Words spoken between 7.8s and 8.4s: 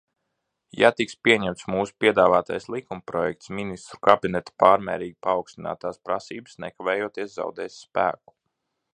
spēku.